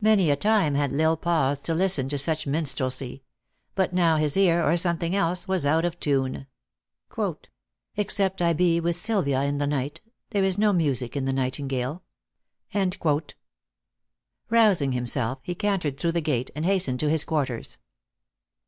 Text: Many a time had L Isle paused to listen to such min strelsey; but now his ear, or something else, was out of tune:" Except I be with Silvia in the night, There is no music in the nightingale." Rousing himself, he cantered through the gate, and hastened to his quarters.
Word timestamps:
Many 0.00 0.30
a 0.30 0.36
time 0.36 0.76
had 0.76 0.92
L 0.92 1.00
Isle 1.00 1.16
paused 1.16 1.64
to 1.64 1.74
listen 1.74 2.08
to 2.10 2.18
such 2.18 2.46
min 2.46 2.64
strelsey; 2.66 3.22
but 3.74 3.92
now 3.92 4.16
his 4.16 4.36
ear, 4.36 4.62
or 4.64 4.76
something 4.76 5.12
else, 5.16 5.48
was 5.48 5.66
out 5.66 5.84
of 5.84 5.98
tune:" 5.98 6.46
Except 7.96 8.40
I 8.40 8.52
be 8.52 8.78
with 8.78 8.94
Silvia 8.94 9.42
in 9.42 9.58
the 9.58 9.66
night, 9.66 10.00
There 10.30 10.44
is 10.44 10.56
no 10.56 10.72
music 10.72 11.16
in 11.16 11.24
the 11.24 11.32
nightingale." 11.32 12.04
Rousing 14.48 14.92
himself, 14.92 15.40
he 15.42 15.56
cantered 15.56 15.98
through 15.98 16.12
the 16.12 16.20
gate, 16.20 16.52
and 16.54 16.64
hastened 16.64 17.00
to 17.00 17.10
his 17.10 17.24
quarters. 17.24 17.78